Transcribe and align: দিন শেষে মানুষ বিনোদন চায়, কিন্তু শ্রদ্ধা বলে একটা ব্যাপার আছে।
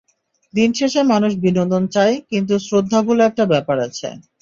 দিন 0.53 0.69
শেষে 0.79 1.01
মানুষ 1.11 1.31
বিনোদন 1.43 1.83
চায়, 1.95 2.15
কিন্তু 2.29 2.53
শ্রদ্ধা 2.59 2.99
বলে 3.07 3.21
একটা 3.25 3.43
ব্যাপার 3.53 3.77
আছে। 3.87 4.07